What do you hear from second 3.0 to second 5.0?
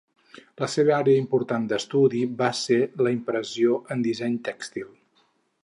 la impressió en disseny tèxtil.